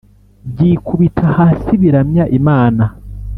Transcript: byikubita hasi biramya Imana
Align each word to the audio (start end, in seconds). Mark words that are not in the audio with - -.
byikubita 0.51 1.25
hasi 1.37 1.71
biramya 1.81 2.23
Imana 2.39 2.83